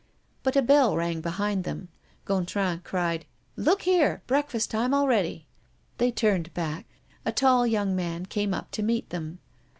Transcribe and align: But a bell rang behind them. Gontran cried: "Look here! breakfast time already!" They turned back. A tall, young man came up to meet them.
But 0.41 0.55
a 0.55 0.63
bell 0.63 0.95
rang 0.95 1.21
behind 1.21 1.63
them. 1.63 1.89
Gontran 2.25 2.83
cried: 2.83 3.27
"Look 3.55 3.83
here! 3.83 4.23
breakfast 4.25 4.71
time 4.71 4.95
already!" 4.95 5.45
They 5.99 6.09
turned 6.09 6.51
back. 6.55 6.87
A 7.23 7.31
tall, 7.31 7.67
young 7.67 7.95
man 7.95 8.25
came 8.25 8.51
up 8.51 8.71
to 8.71 8.81
meet 8.81 9.11
them. 9.11 9.37